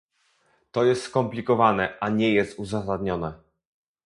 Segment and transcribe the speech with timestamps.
[0.71, 3.33] To jest skomplikowane, a nie jest uzasadnione